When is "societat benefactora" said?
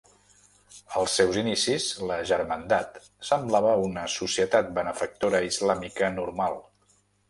4.17-5.47